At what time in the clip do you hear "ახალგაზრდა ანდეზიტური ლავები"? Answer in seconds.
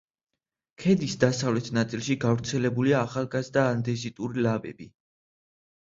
3.09-4.93